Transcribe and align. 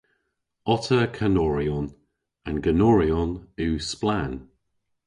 Otta 0.75 0.99
kanoryon. 1.17 1.85
An 2.47 2.57
ganoryon 2.65 3.31
yw 3.67 3.73
splann. 3.91 4.33